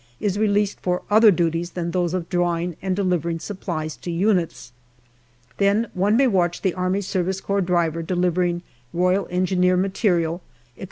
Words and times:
is 0.19 0.39
released 0.39 0.79
for 0.79 1.03
other 1.11 1.29
duties 1.29 1.69
than 1.73 1.91
those 1.91 2.15
of 2.15 2.27
drawing 2.27 2.75
and 2.81 2.95
delivering 2.95 3.37
supplies 3.37 3.95
to 3.95 4.09
units. 4.09 4.73
Then 5.59 5.89
one 5.93 6.17
may 6.17 6.25
watch 6.25 6.63
the 6.63 6.73
A.S.C. 6.75 7.43
driver 7.65 8.01
delivering 8.01 8.63
R.E. 8.97 9.25
material, 9.75 10.41
etc. 10.75 10.79